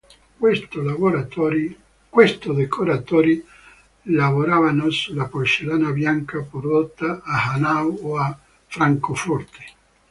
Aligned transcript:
Questi 2.09 2.53
decoratori 2.55 3.45
lavoravano 4.05 4.89
sulla 4.89 5.27
porcellana 5.27 5.91
bianca, 5.91 6.39
prodotta 6.41 7.21
a 7.23 7.51
Hanau 7.53 7.99
o 8.01 8.17
a 8.17 8.35
Francoforte. 8.65 9.63